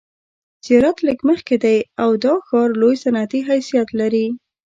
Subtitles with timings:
[0.65, 4.25] زیارت لږ مخکې دی او دا ښار لوی صنعتي حیثیت لري.